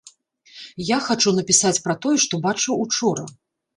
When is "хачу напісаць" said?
1.09-1.75